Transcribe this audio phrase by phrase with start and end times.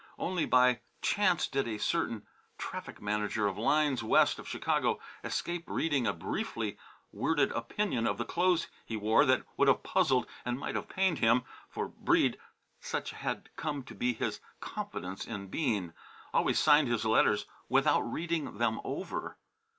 [0.17, 2.25] Only by chance did a certain
[2.57, 6.79] traffic manager of lines west of Chicago escape reading a briefly
[7.11, 11.19] worded opinion of the clothes he wore that would have puzzled and might have pained
[11.19, 12.39] him, for Breede,
[12.79, 15.93] such had come to be his confidence in Bean,
[16.33, 19.37] always signed his letters without reading them over.